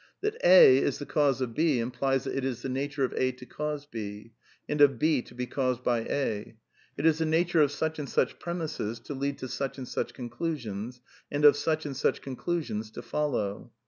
That 0.21 0.35
A 0.43 0.79
is 0.79 0.97
the 0.97 1.05
cause 1.05 1.41
of 1.41 1.53
B 1.53 1.77
implies 1.77 2.23
that 2.23 2.35
it 2.35 2.43
is 2.43 2.63
the 2.63 2.69
nature 2.69 3.03
of 3.03 3.13
A 3.15 3.33
to 3.33 3.45
cause 3.45 3.85
B, 3.85 4.31
and 4.67 4.81
of 4.81 4.97
B 4.97 5.21
to 5.21 5.35
be 5.35 5.45
caused 5.45 5.83
by 5.83 5.99
A; 6.05 6.55
it 6.97 7.05
is 7.05 7.19
the 7.19 7.25
nature 7.27 7.61
of 7.61 7.71
such 7.71 7.99
and 7.99 8.09
such 8.09 8.39
premisses 8.39 8.99
to 9.01 9.13
lead 9.13 9.37
to 9.37 9.47
such 9.47 9.77
and 9.77 9.87
such 9.87 10.15
conclusions, 10.15 11.01
and 11.31 11.45
of 11.45 11.55
such 11.55 11.85
and 11.85 11.95
such 11.95 12.19
conclusions 12.23 12.89
to 12.89 13.03
follow. 13.03 13.71